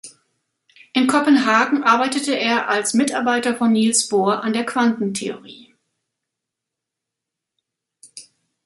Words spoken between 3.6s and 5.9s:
Niels Bohr an der Quantentheorie.